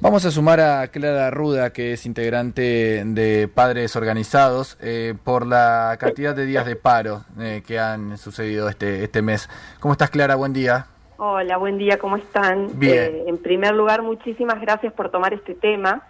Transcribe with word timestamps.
Vamos 0.00 0.24
a 0.24 0.30
sumar 0.30 0.60
a 0.60 0.88
Clara 0.88 1.30
Ruda, 1.30 1.72
que 1.74 1.92
es 1.92 2.06
integrante 2.06 3.02
de 3.04 3.48
Padres 3.48 3.94
Organizados, 3.96 4.78
eh, 4.80 5.14
por 5.24 5.46
la 5.46 5.94
cantidad 6.00 6.34
de 6.34 6.46
días 6.46 6.64
de 6.64 6.74
paro 6.74 7.24
eh, 7.38 7.62
que 7.66 7.78
han 7.78 8.16
sucedido 8.16 8.70
este, 8.70 9.04
este 9.04 9.20
mes. 9.20 9.50
¿Cómo 9.78 9.92
estás, 9.92 10.08
Clara? 10.08 10.36
Buen 10.36 10.54
día. 10.54 10.86
Hola, 11.18 11.58
buen 11.58 11.76
día, 11.76 11.98
¿cómo 11.98 12.16
están? 12.16 12.78
Bien. 12.78 12.94
Eh, 13.14 13.24
en 13.26 13.36
primer 13.36 13.74
lugar, 13.74 14.00
muchísimas 14.00 14.58
gracias 14.62 14.90
por 14.94 15.10
tomar 15.10 15.34
este 15.34 15.54
tema. 15.54 16.00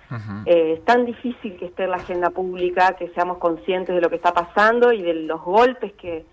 Eh, 0.47 0.75
es 0.79 0.85
tan 0.85 1.05
difícil 1.05 1.57
que 1.57 1.67
esté 1.67 1.83
en 1.85 1.91
la 1.91 1.97
agenda 1.97 2.31
pública, 2.31 2.95
que 2.97 3.09
seamos 3.09 3.39
conscientes 3.39 3.93
de 3.93 4.01
lo 4.01 4.09
que 4.09 4.17
está 4.17 4.33
pasando 4.33 4.93
y 4.93 5.03
de 5.03 5.15
los 5.15 5.43
golpes 5.43 5.93
que, 5.95 6.25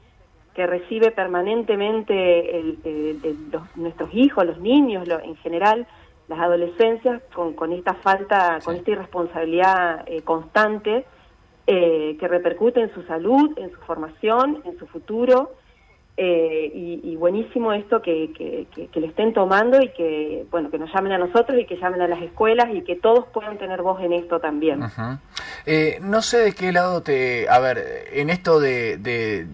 que 0.53 0.67
recibe 0.67 1.09
permanentemente 1.09 2.59
el- 2.59 2.77
el- 2.83 3.19
el- 3.23 3.37
los- 3.51 3.75
nuestros 3.77 4.11
hijos, 4.13 4.45
los 4.45 4.59
niños 4.59 5.07
lo- 5.07 5.21
en 5.21 5.35
general, 5.37 5.87
las 6.27 6.39
adolescencias, 6.39 7.21
con, 7.33 7.53
con 7.53 7.71
esta 7.71 7.93
falta, 7.93 8.59
con 8.63 8.75
esta 8.75 8.91
irresponsabilidad 8.91 10.03
eh, 10.07 10.21
constante 10.23 11.05
eh, 11.65 12.17
que 12.19 12.27
repercute 12.27 12.81
en 12.81 12.93
su 12.93 13.03
salud, 13.03 13.57
en 13.57 13.71
su 13.71 13.79
formación, 13.81 14.61
en 14.65 14.77
su 14.77 14.87
futuro. 14.87 15.53
Eh, 16.19 16.71
y, 16.73 17.11
y 17.11 17.15
buenísimo 17.15 17.71
esto 17.73 18.01
que, 18.01 18.33
que, 18.33 18.65
que, 18.73 18.87
que 18.87 18.99
lo 18.99 19.05
estén 19.05 19.33
tomando 19.33 19.79
y 19.79 19.89
que 19.89 20.47
bueno 20.49 20.71
que 20.71 20.79
nos 20.79 20.91
llamen 20.91 21.11
a 21.11 21.19
nosotros 21.19 21.59
y 21.59 21.65
que 21.65 21.77
llamen 21.77 22.01
a 22.01 22.07
las 22.07 22.19
escuelas 22.23 22.69
y 22.73 22.81
que 22.81 22.95
todos 22.95 23.27
puedan 23.27 23.59
tener 23.59 23.83
voz 23.83 24.01
en 24.01 24.13
esto 24.13 24.39
también. 24.39 24.79
Eh, 25.67 25.99
no 26.01 26.23
sé 26.23 26.39
de 26.39 26.53
qué 26.53 26.71
lado 26.71 27.03
te... 27.03 27.47
A 27.49 27.59
ver, 27.59 27.77
en 28.13 28.31
esto 28.31 28.59
de, 28.59 28.97
de 28.97 29.45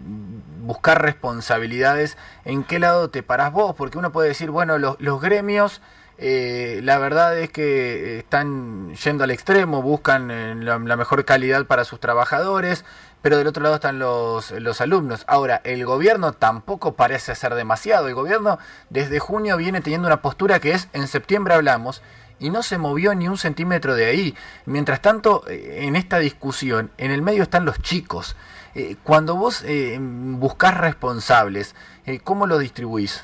buscar 0.61 1.01
responsabilidades, 1.01 2.17
¿en 2.45 2.63
qué 2.63 2.79
lado 2.79 3.09
te 3.09 3.23
parás 3.23 3.51
vos? 3.51 3.75
Porque 3.75 3.97
uno 3.97 4.13
puede 4.13 4.29
decir, 4.29 4.49
bueno, 4.49 4.77
los, 4.77 4.99
los 5.01 5.21
gremios... 5.21 5.81
eh, 6.17 6.79
la 6.83 6.97
verdad 6.99 7.37
es 7.37 7.49
que 7.49 8.19
están 8.19 8.93
yendo 8.95 9.23
al 9.23 9.31
extremo, 9.31 9.81
buscan 9.81 10.31
eh, 10.31 10.55
la, 10.55 10.77
mejor 10.79 11.25
calidad 11.25 11.65
para 11.65 11.83
sus 11.83 11.99
trabajadores, 11.99 12.85
pero 13.21 13.37
del 13.37 13.47
otro 13.47 13.63
lado 13.63 13.75
están 13.75 13.99
los, 13.99 14.51
los 14.51 14.81
alumnos. 14.81 15.23
Ahora, 15.27 15.61
el 15.63 15.85
gobierno 15.85 16.33
tampoco 16.33 16.93
parece 16.93 17.31
hacer 17.31 17.55
demasiado. 17.55 18.07
El 18.07 18.15
gobierno 18.15 18.59
desde 18.89 19.19
junio 19.19 19.57
viene 19.57 19.81
teniendo 19.81 20.07
una 20.07 20.21
postura 20.21 20.59
que 20.59 20.71
es, 20.71 20.89
en 20.93 21.07
septiembre 21.07 21.53
hablamos, 21.53 22.01
y 22.39 22.49
no 22.49 22.63
se 22.63 22.77
movió 22.77 23.15
ni 23.15 23.27
un 23.27 23.37
centímetro 23.37 23.95
de 23.95 24.05
ahí. 24.05 24.35
Mientras 24.65 25.01
tanto, 25.01 25.43
eh, 25.47 25.85
en 25.85 25.95
esta 25.95 26.19
discusión, 26.19 26.91
en 26.97 27.11
el 27.11 27.21
medio 27.21 27.43
están 27.43 27.65
los 27.65 27.81
chicos. 27.81 28.35
Eh, 28.75 28.95
cuando 29.03 29.35
vos 29.35 29.63
eh, 29.65 29.97
buscás 30.01 30.75
responsables, 30.75 31.75
eh, 32.05 32.19
¿cómo 32.23 32.47
lo 32.47 32.57
distribuís? 32.57 33.23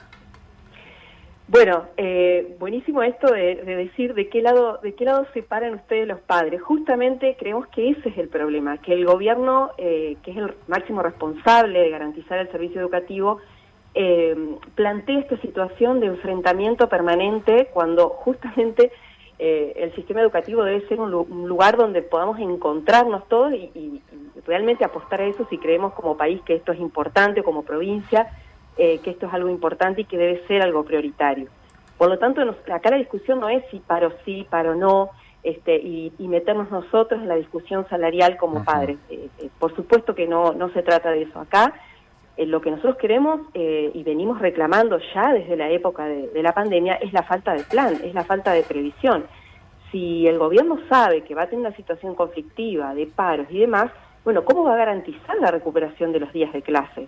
Bueno, 1.51 1.87
eh, 1.97 2.55
buenísimo 2.59 3.01
esto 3.01 3.25
de, 3.33 3.55
de 3.55 3.75
decir 3.75 4.13
de 4.13 4.29
qué 4.29 4.39
lado 4.43 4.77
de 4.83 4.93
qué 4.93 5.03
lado 5.03 5.25
se 5.33 5.41
paran 5.41 5.73
ustedes 5.73 6.07
los 6.07 6.19
padres. 6.19 6.61
Justamente 6.61 7.35
creemos 7.39 7.67
que 7.69 7.89
ese 7.89 8.09
es 8.09 8.17
el 8.19 8.29
problema, 8.29 8.77
que 8.77 8.93
el 8.93 9.03
gobierno, 9.05 9.71
eh, 9.79 10.17
que 10.21 10.29
es 10.29 10.37
el 10.37 10.53
máximo 10.67 11.01
responsable 11.01 11.79
de 11.79 11.89
garantizar 11.89 12.37
el 12.37 12.51
servicio 12.51 12.79
educativo, 12.79 13.39
eh, 13.95 14.35
plantea 14.75 15.19
esta 15.21 15.37
situación 15.41 15.99
de 15.99 16.05
enfrentamiento 16.07 16.87
permanente 16.87 17.69
cuando 17.73 18.09
justamente 18.09 18.91
eh, 19.39 19.73
el 19.77 19.95
sistema 19.95 20.21
educativo 20.21 20.63
debe 20.63 20.87
ser 20.87 20.99
un, 20.99 21.11
un 21.15 21.47
lugar 21.49 21.77
donde 21.77 22.03
podamos 22.03 22.37
encontrarnos 22.39 23.27
todos 23.27 23.53
y- 23.53 23.71
y 23.73 24.01
realmente 24.45 24.85
apostar 24.85 25.21
a 25.21 25.25
eso 25.25 25.47
si 25.49 25.57
creemos 25.57 25.93
como 25.93 26.15
país 26.15 26.41
que 26.43 26.53
esto 26.53 26.73
es 26.73 26.79
importante, 26.79 27.41
como 27.41 27.63
provincia, 27.63 28.27
eh, 28.77 28.99
que 28.99 29.11
esto 29.11 29.27
es 29.27 29.33
algo 29.33 29.49
importante 29.49 30.01
y 30.01 30.05
que 30.05 30.17
debe 30.17 30.45
ser 30.47 30.61
algo 30.61 30.83
prioritario. 30.83 31.47
Por 31.97 32.09
lo 32.09 32.17
tanto, 32.17 32.43
nos- 32.45 32.55
acá 32.71 32.89
la 32.91 32.97
discusión 32.97 33.39
no 33.39 33.49
es 33.49 33.63
si 33.71 33.79
paro 33.79 34.13
sí, 34.25 34.45
paro 34.49 34.75
no, 34.75 35.09
este, 35.43 35.75
y, 35.75 36.11
y 36.17 36.27
meternos 36.27 36.69
nosotros 36.71 37.21
en 37.21 37.27
la 37.27 37.35
discusión 37.35 37.87
salarial 37.89 38.37
como 38.37 38.63
padres. 38.65 38.97
Eh, 39.09 39.29
eh, 39.39 39.49
por 39.59 39.75
supuesto 39.75 40.15
que 40.15 40.27
no, 40.27 40.53
no 40.53 40.69
se 40.69 40.81
trata 40.83 41.11
de 41.11 41.23
eso 41.23 41.39
acá. 41.39 41.73
Eh, 42.37 42.45
lo 42.45 42.61
que 42.61 42.71
nosotros 42.71 42.95
queremos 42.97 43.41
eh, 43.53 43.91
y 43.93 44.03
venimos 44.03 44.39
reclamando 44.39 44.97
ya 45.13 45.33
desde 45.33 45.57
la 45.57 45.69
época 45.69 46.05
de, 46.05 46.27
de 46.29 46.41
la 46.43 46.53
pandemia 46.53 46.95
es 46.95 47.11
la 47.11 47.23
falta 47.23 47.53
de 47.53 47.63
plan, 47.63 47.99
es 48.03 48.13
la 48.13 48.23
falta 48.23 48.53
de 48.53 48.63
previsión. 48.63 49.25
Si 49.91 50.27
el 50.27 50.37
gobierno 50.37 50.77
sabe 50.87 51.23
que 51.23 51.35
va 51.35 51.43
a 51.43 51.47
tener 51.49 51.65
una 51.65 51.75
situación 51.75 52.15
conflictiva 52.15 52.93
de 52.93 53.07
paros 53.07 53.47
y 53.49 53.59
demás, 53.59 53.91
bueno, 54.29 54.45
¿cómo 54.45 54.63
va 54.63 54.75
a 54.75 54.77
garantizar 54.77 55.35
la 55.39 55.49
recuperación 55.49 56.11
de 56.11 56.19
los 56.19 56.31
días 56.31 56.53
de 56.53 56.61
clase? 56.61 57.07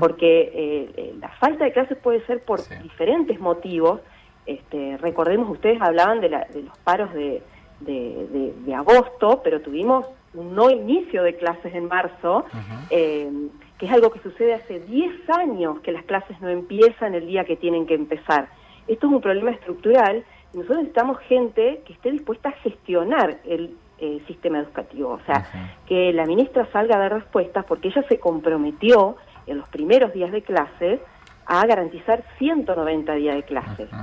Porque 0.00 0.40
eh, 0.52 0.92
eh, 0.96 1.14
la 1.20 1.28
falta 1.38 1.64
de 1.64 1.70
clases 1.72 1.96
puede 1.98 2.26
ser 2.26 2.42
por 2.44 2.58
Sí. 2.58 2.74
diferentes 2.82 3.38
motivos. 3.38 4.00
Este, 4.46 4.96
recordemos, 4.96 5.48
ustedes 5.48 5.80
hablaban 5.80 6.20
de, 6.20 6.28
la- 6.28 6.44
de 6.52 6.62
los 6.64 6.76
paros 6.78 7.14
de, 7.14 7.44
de- 7.78 8.26
de- 8.32 8.52
de 8.66 8.74
agosto, 8.74 9.42
pero 9.44 9.60
tuvimos 9.60 10.06
un 10.34 10.56
no 10.56 10.68
inicio 10.68 11.22
de 11.22 11.36
clases 11.36 11.72
en 11.72 11.86
marzo, 11.86 12.44
eh, 12.90 13.30
que 13.78 13.86
es 13.86 13.92
algo 13.92 14.10
que 14.10 14.18
sucede 14.20 14.54
hace 14.54 14.80
10 14.80 15.12
años 15.30 15.78
que 15.82 15.92
las 15.92 16.04
clases 16.04 16.40
no 16.40 16.48
empiezan 16.48 17.14
el 17.14 17.28
día 17.28 17.44
que 17.44 17.54
tienen 17.56 17.86
que 17.86 17.94
empezar. 17.94 18.48
Esto 18.88 19.06
es 19.06 19.12
un 19.12 19.20
problema 19.20 19.52
estructural 19.52 20.24
y 20.52 20.56
nosotros 20.56 20.78
necesitamos 20.78 21.18
gente 21.28 21.82
que 21.86 21.92
esté 21.92 22.10
dispuesta 22.10 22.48
a 22.48 22.52
gestionar 22.64 23.38
el 23.44 23.76
eh, 23.98 24.20
sistema 24.26 24.58
educativo. 24.58 25.10
O 25.10 25.20
sea, 25.26 25.46
que 25.86 26.12
la 26.12 26.26
ministra 26.26 26.68
salga 26.72 26.96
a 26.96 26.98
dar 27.00 27.12
respuestas 27.14 27.64
porque 27.64 27.88
ella 27.88 28.04
se 28.08 28.18
comprometió 28.18 29.16
en 29.46 29.58
los 29.58 29.68
primeros 29.68 30.12
días 30.12 30.32
de 30.32 30.42
clases 30.42 31.00
a 31.46 31.64
garantizar 31.66 32.24
190 32.38 33.14
días 33.14 33.36
de 33.36 33.42
clases. 33.44 33.92
Ujú. 33.92 34.02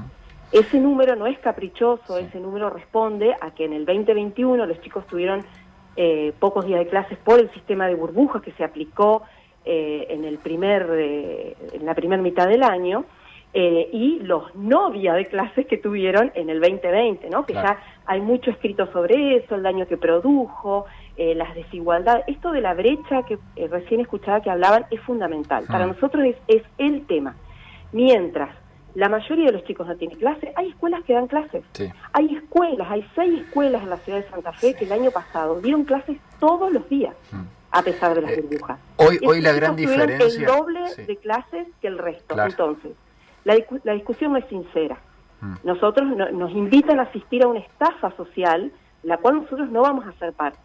Ese 0.52 0.80
número 0.80 1.16
no 1.16 1.26
es 1.28 1.38
caprichoso, 1.40 2.18
Sí. 2.18 2.26
ese 2.26 2.40
número 2.40 2.70
responde 2.70 3.36
a 3.42 3.52
que 3.52 3.66
en 3.66 3.74
el 3.74 3.86
2021 3.86 4.66
los 4.66 4.80
chicos 4.82 5.06
tuvieron 5.08 5.44
eh, 5.96 6.34
pocos 6.40 6.66
días 6.66 6.80
de 6.80 6.88
clases 6.88 7.18
por 7.20 7.40
el 7.40 7.52
sistema 7.54 7.88
de 7.88 7.96
burbujas 7.96 8.42
que 8.42 8.52
se 8.54 8.64
aplicó 8.64 9.24
eh, 9.66 10.08
en 10.10 10.26
el 10.26 10.38
primer 10.40 10.88
eh, 10.92 11.56
en 11.72 11.86
la 11.86 11.94
primera 11.94 12.22
mitad 12.22 12.48
del 12.48 12.64
año 12.64 13.06
eh, 13.54 13.88
y 13.92 14.20
los 14.20 14.54
no 14.56 14.90
días 14.92 15.16
de 15.16 15.26
clases 15.28 15.68
que 15.68 15.78
tuvieron 15.78 16.32
en 16.36 16.50
el 16.50 16.60
2020, 16.60 17.30
¿no? 17.30 17.46
Que 17.46 17.54
Claro. 17.54 17.70
ya 17.70 17.80
hay 18.06 18.20
mucho 18.22 18.50
escrito 18.52 18.92
sobre 18.92 19.38
eso, 19.38 19.56
el 19.56 19.64
daño 19.64 19.86
que 19.88 19.96
produjo, 19.98 20.86
eh, 21.18 21.36
las 21.36 21.54
desigualdades. 21.54 22.24
Esto 22.28 22.52
de 22.52 22.62
la 22.62 22.74
brecha 22.74 23.22
que 23.28 23.38
eh, 23.56 23.68
recién 23.70 24.00
escuchaba 24.02 24.42
que 24.42 24.50
hablaban 24.50 24.86
es 24.90 25.00
fundamental. 25.02 25.66
Para 25.68 25.86
Mm. 25.86 25.90
nosotros 25.90 26.26
es, 26.26 26.36
es 26.48 26.64
el 26.80 27.06
tema. 27.06 27.36
Mientras 27.92 28.50
la 28.96 29.10
mayoría 29.10 29.46
de 29.48 29.52
los 29.54 29.64
chicos 29.66 29.88
no 29.88 29.96
tiene 29.96 30.16
clase, 30.18 30.52
hay 30.56 30.70
escuelas 30.70 31.04
que 31.04 31.14
dan 31.14 31.28
clases. 31.28 31.64
Sí. 31.74 31.90
Hay 32.14 32.36
escuelas, 32.36 32.88
hay 32.90 33.06
seis 33.16 33.42
escuelas 33.42 33.84
en 33.84 33.90
la 33.90 33.98
ciudad 33.98 34.20
de 34.24 34.30
Santa 34.30 34.52
Fe 34.54 34.74
que 34.76 34.86
el 34.86 34.92
año 34.92 35.12
pasado 35.12 35.60
dieron 35.62 35.84
clases 35.84 36.18
todos 36.40 36.72
los 36.72 36.88
días, 36.90 37.16
Mm. 37.32 37.42
a 37.72 37.82
pesar 37.84 38.14
de 38.16 38.22
las 38.22 38.32
Eh, 38.32 38.42
burbujas. 38.42 38.80
Hoy, 38.98 39.20
hoy 39.26 39.42
la 39.42 39.52
gran 39.54 39.76
diferencia... 39.76 40.26
El 40.26 40.46
doble 40.46 40.88
Sí. 40.90 41.04
de 41.04 41.18
clases 41.18 41.68
que 41.82 41.88
el 41.88 41.98
resto. 41.98 42.34
Claro. 42.36 42.50
Entonces, 42.52 42.92
la, 43.44 43.56
la 43.84 43.94
discusión 43.94 44.32
no 44.34 44.38
es 44.40 44.46
sincera. 44.46 44.98
Mm. 45.42 45.56
Nosotros 45.64 46.08
no- 46.16 46.32
nos 46.32 46.52
invitan 46.52 47.00
a 47.00 47.04
asistir 47.04 47.44
a 47.44 47.48
una 47.48 47.60
estafa 47.60 48.12
social, 48.12 48.72
la 49.04 49.18
cual 49.18 49.36
nosotros 49.44 49.70
no 49.70 49.82
vamos 49.82 50.06
a 50.08 50.14
ser 50.14 50.34
parte. 50.34 50.60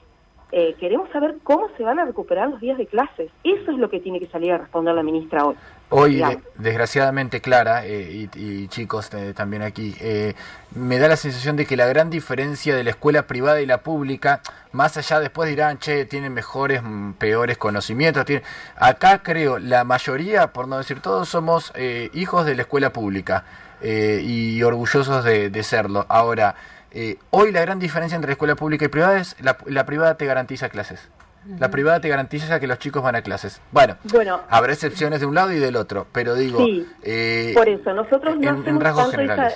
Eh, 0.50 0.75
queremos 0.81 1.10
saber 1.10 1.36
cómo 1.44 1.69
se 1.76 1.82
van 1.82 1.98
a 1.98 2.04
recuperar 2.06 2.48
los 2.48 2.60
días 2.60 2.78
de 2.78 2.86
clases. 2.86 3.31
Eso 3.44 3.70
es 3.70 3.78
lo 3.78 3.91
que 3.91 4.00
tiene 4.00 4.19
que 4.19 4.28
salir 4.28 4.53
a 4.53 4.59
responder 4.59 4.94
la 4.94 5.03
ministra 5.03 5.44
hoy. 5.44 5.56
Hoy, 5.91 6.22
desgraciadamente, 6.56 7.41
Clara, 7.41 7.86
eh, 7.86 8.28
y, 8.34 8.38
y 8.38 8.69
chicos 8.69 9.08
eh, 9.14 9.32
también 9.34 9.62
aquí, 9.62 9.94
eh, 10.00 10.34
me 10.75 10.98
da 10.98 11.08
la 11.08 11.16
sensación 11.16 11.56
de 11.56 11.64
que 11.64 11.78
la 11.78 11.87
gran 11.87 12.10
diferencia 12.10 12.76
de 12.76 12.84
la 12.84 12.91
escuela 12.91 13.26
privada 13.26 13.62
y 13.62 13.66
la 13.66 13.78
pública, 13.78 14.42
más 14.72 14.98
allá 14.98 15.19
después 15.19 15.48
dirán, 15.48 15.78
che, 15.78 16.04
tienen 16.04 16.34
mejores, 16.34 16.82
mm, 16.82 17.12
peores 17.12 17.56
conocimientos. 17.56 18.26
Tienen... 18.26 18.44
Acá 18.76 19.22
creo, 19.22 19.58
la 19.58 19.84
mayoría, 19.84 20.53
por 20.53 20.69
no 20.69 20.76
decir 20.76 21.00
todos, 21.00 21.31
somos 21.31 21.72
eh, 21.75 22.10
hijos 22.12 22.44
de 22.44 22.54
la 22.54 22.62
escuela 22.62 22.92
pública 22.92 23.44
eh, 23.81 24.20
y 24.22 24.62
orgullosos 24.62 25.25
de, 25.25 25.48
de 25.48 25.62
serlo. 25.62 26.04
Ahora, 26.10 26.54
eh, 26.93 27.16
hoy 27.31 27.53
la 27.53 27.60
gran 27.60 27.78
diferencia 27.78 28.16
entre 28.16 28.28
la 28.31 28.32
escuela 28.32 28.55
pública 28.56 28.85
y 28.85 28.88
privada 28.88 29.19
es 29.20 29.37
la, 29.43 29.58
la 29.67 29.85
privada 29.87 30.17
te 30.17 30.26
garantiza 30.26 30.69
clases. 30.69 31.11
La 31.58 31.70
privada 31.70 32.00
te 32.00 32.08
garantiza 32.08 32.61
que 32.61 32.67
los 32.67 32.79
chicos 32.79 33.02
van 33.02 33.14
a 33.17 33.23
clases. 33.23 33.62
Bueno, 33.73 33.96
Bueno, 34.12 34.40
Habrá 34.50 34.73
excepciones 34.73 35.20
de 35.20 35.26
un 35.26 35.35
lado 35.35 35.50
y 35.52 35.58
del 35.58 35.76
otro, 35.76 36.06
pero 36.12 36.35
digo, 36.35 36.58
Sí, 36.58 36.87
eh, 37.02 37.52
Por 37.55 37.69
eso, 37.69 37.93
nosotros 37.94 38.37
no 38.37 38.43
en- 38.50 38.61
hacemos 38.61 38.82
rasgos 38.82 39.11
tanto 39.12 39.32
esa, 39.32 39.49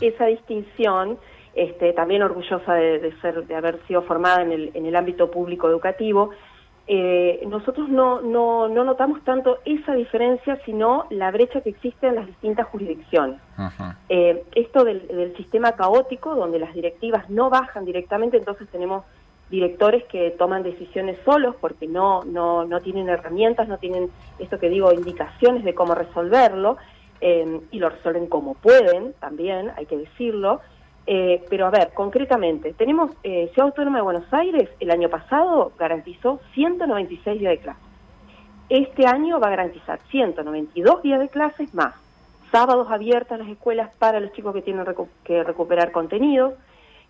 esa 0.00 0.26
distinción, 0.26 1.18
este, 1.54 1.92
también 1.92 2.22
orgullosa 2.22 2.72
de, 2.74 3.00
de 3.00 3.20
ser, 3.20 3.46
de 3.46 3.54
haber 3.54 3.80
sido 3.86 4.02
formada 4.02 4.40
en 4.42 4.52
el, 4.52 4.70
en 4.74 4.86
el 4.86 4.96
ámbito 4.96 5.30
público 5.30 5.68
educativo. 5.68 6.30
Eh, 6.88 7.42
nosotros 7.48 7.88
no, 7.88 8.20
no, 8.20 8.68
no 8.68 8.84
notamos 8.84 9.22
tanto 9.24 9.58
esa 9.64 9.94
diferencia, 9.94 10.60
sino 10.64 11.06
la 11.10 11.32
brecha 11.32 11.60
que 11.60 11.70
existe 11.70 12.06
en 12.06 12.14
las 12.14 12.26
distintas 12.26 12.66
jurisdicciones. 12.68 13.40
Eh, 14.08 14.44
esto 14.54 14.84
del, 14.84 15.06
del 15.08 15.36
sistema 15.36 15.72
caótico, 15.72 16.36
donde 16.36 16.60
las 16.60 16.72
directivas 16.74 17.28
no 17.28 17.50
bajan 17.50 17.84
directamente, 17.84 18.36
entonces 18.36 18.68
tenemos 18.68 19.04
directores 19.50 20.04
que 20.04 20.30
toman 20.32 20.62
decisiones 20.62 21.18
solos 21.24 21.54
porque 21.60 21.86
no, 21.86 22.24
no, 22.24 22.64
no 22.64 22.80
tienen 22.80 23.08
herramientas, 23.08 23.68
no 23.68 23.78
tienen, 23.78 24.10
esto 24.38 24.58
que 24.58 24.68
digo, 24.68 24.92
indicaciones 24.92 25.64
de 25.64 25.74
cómo 25.74 25.94
resolverlo, 25.94 26.76
eh, 27.20 27.60
y 27.70 27.78
lo 27.78 27.88
resuelven 27.88 28.26
como 28.26 28.54
pueden 28.54 29.14
también, 29.14 29.72
hay 29.76 29.86
que 29.86 29.96
decirlo. 29.96 30.60
Eh, 31.06 31.44
pero 31.48 31.66
a 31.66 31.70
ver, 31.70 31.92
concretamente, 31.94 32.72
tenemos 32.72 33.12
eh, 33.22 33.48
Ciudad 33.54 33.68
Autónoma 33.68 33.98
de 33.98 34.02
Buenos 34.02 34.32
Aires, 34.32 34.68
el 34.80 34.90
año 34.90 35.08
pasado 35.08 35.72
garantizó 35.78 36.40
196 36.54 37.38
días 37.38 37.52
de 37.52 37.58
clase. 37.58 37.80
Este 38.68 39.06
año 39.06 39.38
va 39.38 39.46
a 39.46 39.50
garantizar 39.50 40.00
192 40.10 41.02
días 41.02 41.20
de 41.20 41.28
clases 41.28 41.72
más. 41.72 41.94
Sábados 42.50 42.88
abiertas 42.90 43.38
las 43.38 43.48
escuelas 43.48 43.90
para 43.98 44.18
los 44.18 44.32
chicos 44.32 44.52
que 44.52 44.62
tienen 44.62 44.84
que 45.22 45.44
recuperar 45.44 45.92
contenidos, 45.92 46.54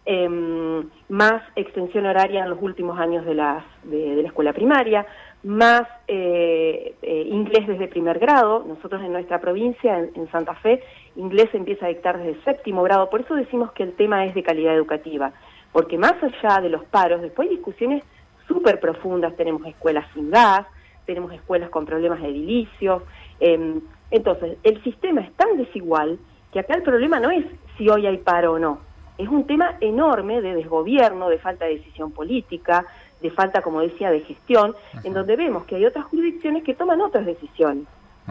em, 0.04 0.88
más 1.08 1.42
extensión 1.56 2.04
horaria 2.04 2.44
en 2.44 2.50
los 2.50 2.60
últimos 2.60 2.99
años 2.99 3.25
de, 3.25 3.34
las, 3.34 3.64
de, 3.84 4.22
la 4.22 4.28
escuela 4.28 4.52
primaria, 4.52 5.06
más 5.46 5.87
eh, 6.08 6.96
eh, 7.02 7.22
inglés 7.31 7.69
desde 7.69 7.87
primer 7.87 8.19
grado. 8.19 8.64
Nosotros 8.66 9.00
en 9.02 9.12
nuestra 9.12 9.40
provincia, 9.40 9.96
en, 9.96 10.28
Santa 10.32 10.56
Fe, 10.56 10.82
inglés 11.14 11.48
empieza 11.52 11.87
a 11.87 11.88
dictar 11.88 12.19
desde 12.19 12.43
séptimo 12.43 12.82
grado. 12.82 13.08
Por 13.08 13.20
eso 13.20 13.37
decimos 13.37 13.70
que 13.70 13.84
el 13.84 13.93
tema 13.94 14.25
es 14.26 14.34
de 14.34 14.43
calidad 14.43 14.75
educativa, 14.75 15.32
porque 15.70 15.98
más 15.98 16.14
allá 16.20 16.60
de 16.60 16.69
los 16.69 16.84
paros, 16.87 17.22
después 17.22 17.48
hay 17.48 17.56
discusiones 17.56 18.02
súper 18.48 18.81
profundas. 18.81 19.37
Tenemos 19.37 19.64
escuelas 19.66 20.04
sin 20.14 20.32
gas, 20.32 20.66
tenemos 21.04 21.32
escuelas 21.32 21.70
con 21.70 21.87
problemas 21.87 22.20
de 22.20 22.28
edilicios. 22.28 23.04
Em, 23.38 23.81
entonces, 24.10 24.58
el 24.64 24.82
sistema 24.82 25.20
es 25.20 25.32
tan 25.34 25.56
desigual 25.58 26.19
que 26.52 26.58
acá 26.58 26.75
el 26.75 26.82
problema 26.82 27.20
no 27.20 27.31
es 27.31 27.44
si 27.78 27.88
hoy 27.88 28.04
hay 28.04 28.19
paro 28.19 28.54
o 28.54 28.58
no. 28.58 28.81
Es 29.16 29.28
un 29.28 29.46
tema 29.46 29.76
enorme 29.81 30.42
de 30.42 30.54
desgobierno, 30.54 31.28
de 31.28 31.38
falta 31.38 31.66
de 31.66 31.76
decisión 31.76 32.10
política, 32.10 32.84
de 33.20 33.30
falta, 33.30 33.62
como 33.62 33.80
decía, 33.80 34.10
de 34.10 34.20
gestión, 34.20 34.74
en 35.04 35.12
donde 35.14 35.36
vemos 35.36 35.64
que 35.64 35.76
hay 35.76 35.86
otras 35.86 36.04
jurisdicciones 36.06 36.62
que 36.64 36.74
toman 36.74 37.00
otras 37.00 37.26
decisiones. 37.26 37.84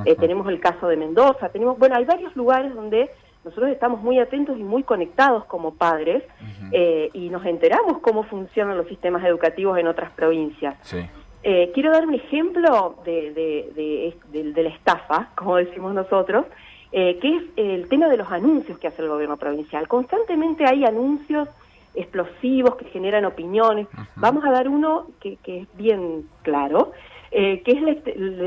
Eh, 0.06 0.16
tenemos 0.16 0.48
el 0.50 0.60
caso 0.60 0.88
de 0.88 0.98
Mendoza, 0.98 1.50
tenemos, 1.50 1.80
bueno, 1.80 1.96
hay 1.96 2.06
varios 2.06 2.36
lugares 2.36 2.74
donde 2.76 3.10
nosotros 3.46 3.70
estamos 3.70 4.02
muy 4.02 4.20
atentos 4.20 4.58
y 4.58 4.64
muy 4.64 4.84
conectados 4.84 5.46
como 5.46 5.76
padres 5.76 6.24
eh, 6.72 7.12
y 7.14 7.30
nos 7.30 7.46
enteramos 7.46 8.00
cómo 8.00 8.24
funcionan 8.24 8.76
los 8.76 8.88
sistemas 8.88 9.24
educativos 9.24 9.78
en 9.78 9.88
otras 9.88 10.12
provincias. 10.12 10.76
Sí. 10.82 11.06
Eh, 11.48 11.70
quiero 11.76 11.92
dar 11.92 12.08
un 12.08 12.16
ejemplo 12.16 12.96
de, 13.06 14.12
la 14.56 14.70
estafa, 14.70 15.30
como 15.36 15.58
decimos 15.58 15.94
nosotros, 15.94 16.48
eh, 16.92 17.20
que 17.22 17.36
es 17.36 17.44
el 17.56 17.88
tema 17.88 18.08
de 18.08 18.18
los 18.18 18.32
anuncios 18.32 18.80
que 18.80 18.88
hace 18.88 19.04
el 19.04 19.10
gobierno 19.10 19.38
provincial. 19.38 19.88
Constantemente 19.88 20.66
hay 20.66 20.86
anuncios 20.86 21.48
explosivos 21.96 22.76
que 22.76 22.86
generan 22.86 23.26
opiniones. 23.26 23.88
Vamos 24.16 24.44
a 24.46 24.52
dar 24.52 24.68
uno 24.68 25.08
que, 25.20 25.38
que 25.38 25.62
es 25.62 25.68
bien 25.76 26.28
claro, 26.44 26.92
eh, 27.32 27.62
que 27.64 27.72
es 27.72 27.82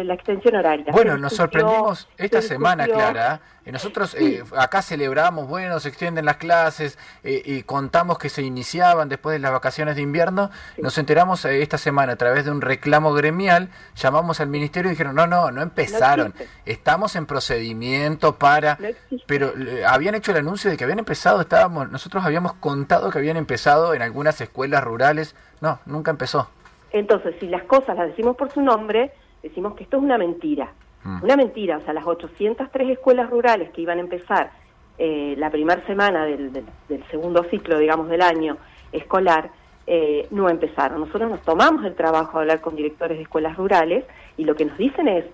la, 0.05 0.15
extensión 0.15 0.57
horaria. 0.57 0.87
Bueno, 0.93 1.19
nos 1.19 1.35
sorprendimos 1.35 2.09
esta 2.17 2.41
semana, 2.41 2.87
Clara. 2.87 3.41
Eh, 3.65 3.73
nosotros 3.73 4.15
eh, 4.15 4.43
acá 4.57 4.81
celebramos, 4.81 5.47
bueno, 5.47 5.79
se 5.79 5.89
extienden 5.89 6.25
las 6.25 6.39
clases 6.39 6.99
y 7.23 7.63
contamos 7.65 8.19
que 8.19 8.31
se 8.31 8.43
iniciaban 8.43 9.11
después 9.11 9.35
de 9.35 9.41
las 9.41 9.53
vacaciones 9.53 9.97
de 9.97 10.03
invierno. 10.03 10.51
Nos 10.79 10.97
enteramos 10.97 11.45
esta 11.45 11.77
semana 11.77 12.15
a 12.15 12.17
través 12.17 12.47
de 12.47 12.51
un 12.51 12.63
reclamo 12.63 13.13
gremial, 13.13 13.69
llamamos 13.95 14.41
al 14.41 14.49
ministerio 14.49 14.91
y 14.91 14.93
dijeron, 14.93 15.15
no, 15.15 15.27
no, 15.27 15.51
no 15.51 15.61
empezaron, 15.61 16.35
estamos 16.65 17.15
en 17.17 17.27
procedimiento 17.27 18.37
para... 18.37 18.79
pero 19.27 19.53
habían 19.87 20.15
hecho 20.15 20.31
el 20.31 20.39
anuncio 20.39 20.71
de 20.71 20.77
que 20.79 20.85
habían 20.85 21.01
empezado, 21.01 21.43
estábamos, 21.43 21.91
nosotros 21.91 22.25
habíamos 22.25 22.55
contado 22.55 23.11
que 23.11 23.19
habían 23.19 23.37
empezado 23.37 23.93
en 23.93 24.03
algunas 24.03 24.41
escuelas 24.41 24.83
rurales. 24.83 25.35
No, 25.61 25.81
nunca 25.87 26.11
empezó. 26.11 26.49
Entonces, 26.93 27.35
si 27.41 27.49
las 27.49 27.65
cosas 27.65 27.97
las 27.97 28.09
decimos 28.09 28.37
por 28.37 28.51
su 28.51 28.61
nombre, 28.61 29.13
decimos 29.43 29.75
que 29.75 29.85
esto 29.85 29.99
es 29.99 30.03
una 30.03 30.19
mentira. 30.19 30.73
Mm. 31.05 31.23
Una 31.23 31.37
mentira, 31.37 31.79
o 31.79 31.81
sea, 31.81 31.93
las 31.93 32.07
803 32.07 32.91
escuelas 32.91 33.31
rurales 33.31 33.71
que 33.71 33.83
iban 33.83 33.99
a 33.99 34.03
empezar 34.03 34.51
eh, 34.99 35.35
la 35.39 35.51
primera 35.51 35.85
semana 35.87 36.25
del, 36.25 36.65
segundo 37.11 37.45
ciclo, 37.45 37.79
digamos, 37.79 38.09
del 38.09 38.23
año 38.23 38.57
escolar, 38.91 39.51
eh, 39.87 40.27
no 40.31 40.49
empezaron. 40.49 41.01
Nosotros 41.01 41.31
nos 41.31 41.43
tomamos 41.43 41.85
el 41.85 41.95
trabajo 41.95 42.39
de 42.39 42.43
hablar 42.43 42.61
con 42.61 42.75
directores 42.75 43.17
de 43.17 43.23
escuelas 43.23 43.57
rurales 43.57 44.05
y 44.37 44.45
lo 44.45 44.55
que 44.55 44.65
nos 44.65 44.77
dicen 44.77 45.09
es, 45.09 45.25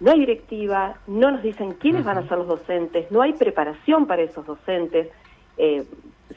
no 0.00 0.10
hay 0.10 0.18
directiva, 0.18 0.96
no 1.06 1.30
nos 1.30 1.42
dicen 1.42 1.74
quiénes 1.74 2.04
van 2.04 2.18
a 2.18 2.28
ser 2.28 2.38
los 2.38 2.48
docentes, 2.48 3.10
no 3.12 3.22
hay 3.22 3.34
preparación 3.34 4.06
para 4.06 4.22
esos 4.22 4.44
docentes. 4.44 5.08
Eh, 5.56 5.84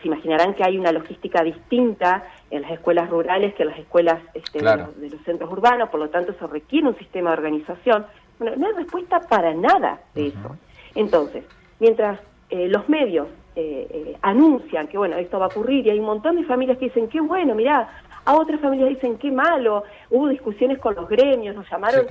se 0.01 0.07
imaginarán 0.07 0.53
que 0.53 0.63
hay 0.63 0.77
una 0.77 0.91
logística 0.91 1.43
distinta 1.43 2.23
en 2.49 2.61
las 2.61 2.71
escuelas 2.71 3.09
rurales 3.09 3.53
que 3.55 3.63
en 3.63 3.69
las 3.69 3.79
escuelas 3.79 4.19
este, 4.33 4.59
de, 4.59 5.09
los, 5.09 5.21
centros 5.25 5.51
urbanos, 5.51 5.89
por 5.89 5.99
lo 5.99 6.09
tanto 6.09 6.31
eso 6.31 6.47
requiere 6.47 6.87
un 6.87 6.97
sistema 6.97 7.31
de 7.31 7.37
organización. 7.37 8.05
Bueno, 8.39 8.55
no 8.57 8.67
hay 8.67 8.73
respuesta 8.73 9.19
para 9.21 9.53
nada 9.53 10.01
de 10.13 10.27
eso. 10.27 10.57
Entonces, 10.95 11.43
mientras 11.79 12.19
eh, 12.49 12.67
los 12.67 12.87
medios 12.89 13.27
eh, 13.55 13.87
eh, 13.89 14.17
anuncian 14.21 14.87
que 14.87 14.97
bueno, 14.97 15.15
esto 15.17 15.39
va 15.39 15.45
a 15.45 15.47
ocurrir 15.47 15.87
y 15.87 15.89
hay 15.89 15.99
un 15.99 16.05
montón 16.05 16.35
de 16.35 16.43
familias 16.43 16.77
que 16.77 16.85
dicen, 16.85 17.07
qué 17.07 17.21
bueno, 17.21 17.55
mirá, 17.55 17.89
a 18.25 18.35
otras 18.35 18.59
familias 18.59 18.89
dicen, 18.89 19.17
qué 19.17 19.31
malo, 19.31 19.83
hubo 20.09 20.27
discusiones 20.27 20.79
con 20.79 20.95
los 20.95 21.07
gremios, 21.07 21.55
nos 21.55 21.69
llamaron 21.69 22.05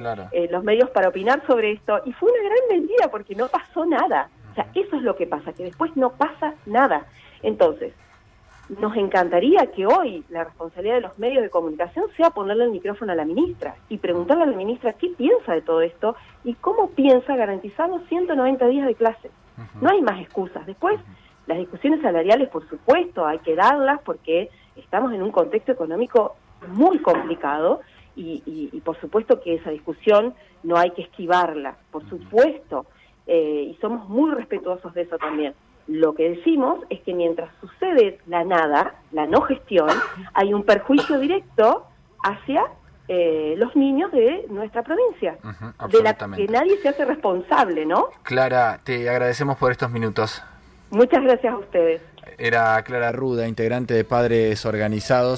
los 0.50 0.64
medios 0.64 0.90
para 0.90 1.08
opinar 1.08 1.44
sobre 1.46 1.72
esto 1.72 2.00
y 2.04 2.12
fue 2.12 2.30
una 2.30 2.42
gran 2.42 2.80
mentira 2.80 3.10
porque 3.10 3.34
no 3.34 3.48
pasó 3.48 3.84
nada. 3.84 4.28
O 4.52 4.54
sea, 4.54 4.68
eso 4.74 4.94
es 4.94 5.02
lo 5.02 5.16
que 5.16 5.26
pasa, 5.26 5.52
que 5.52 5.64
después 5.64 5.96
no 5.96 6.10
pasa 6.10 6.54
nada. 6.66 7.06
Entonces, 7.44 7.92
nos 8.68 8.96
encantaría 8.96 9.66
que 9.66 9.86
hoy 9.86 10.24
la 10.30 10.44
responsabilidad 10.44 10.96
de 10.96 11.00
los 11.02 11.18
medios 11.18 11.42
de 11.42 11.50
comunicación 11.50 12.06
sea 12.16 12.30
ponerle 12.30 12.64
el 12.64 12.70
micrófono 12.70 13.12
a 13.12 13.14
la 13.14 13.26
ministra 13.26 13.76
y 13.90 13.98
preguntarle 13.98 14.44
a 14.44 14.46
la 14.46 14.56
ministra 14.56 14.94
qué 14.94 15.08
piensa 15.10 15.52
de 15.52 15.60
todo 15.60 15.82
esto 15.82 16.16
y 16.42 16.54
cómo 16.54 16.90
piensa 16.90 17.36
garantizar 17.36 17.90
los 17.90 18.02
190 18.08 18.66
días 18.68 18.86
de 18.86 18.94
clase. 18.94 19.30
No 19.80 19.90
hay 19.90 20.00
más 20.00 20.20
excusas. 20.20 20.66
Después, 20.66 20.98
las 21.46 21.58
discusiones 21.58 22.00
salariales, 22.00 22.48
por 22.48 22.66
supuesto, 22.68 23.26
hay 23.26 23.38
que 23.40 23.54
darlas 23.54 24.00
porque 24.02 24.48
estamos 24.76 25.12
en 25.12 25.22
un 25.22 25.30
contexto 25.30 25.72
económico 25.72 26.34
muy 26.68 26.98
complicado 26.98 27.80
y, 28.16 28.80
por 28.84 28.98
supuesto 29.00 29.40
que 29.42 29.54
esa 29.54 29.70
discusión 29.70 30.34
no 30.62 30.78
hay 30.78 30.90
que 30.92 31.02
esquivarla, 31.02 31.76
por 31.90 32.08
supuesto, 32.08 32.86
eh, 33.26 33.68
y 33.70 33.74
somos 33.80 34.08
muy 34.08 34.30
respetuosos 34.30 34.94
de 34.94 35.02
eso 35.02 35.18
también. 35.18 35.54
Lo 35.86 36.14
que 36.14 36.30
decimos 36.30 36.80
es 36.88 37.00
que 37.00 37.12
mientras 37.14 37.50
sucede 37.60 38.18
la 38.26 38.44
nada, 38.44 38.94
la 39.12 39.26
no 39.26 39.42
gestión, 39.42 39.88
hay 40.32 40.54
un 40.54 40.62
perjuicio 40.62 41.18
directo 41.18 41.86
hacia 42.22 42.64
eh, 43.06 43.54
los 43.58 43.76
niños 43.76 44.10
de 44.12 44.46
nuestra 44.48 44.82
provincia, 44.82 45.36
de 45.90 46.02
la 46.02 46.14
que 46.14 46.46
nadie 46.48 46.78
se 46.78 46.88
hace 46.88 47.04
responsable, 47.04 47.84
¿no? 47.84 48.08
Clara, 48.22 48.80
te 48.82 49.08
agradecemos 49.10 49.58
por 49.58 49.72
estos 49.72 49.90
minutos. 49.90 50.42
Muchas 50.90 51.22
gracias 51.22 51.52
a 51.52 51.58
ustedes. 51.58 52.00
Era 52.38 52.82
Clara 52.82 53.12
Ruda, 53.12 53.46
integrante 53.46 53.94
de 53.94 54.04
Padres 54.04 54.64
Organizados. 54.64 55.32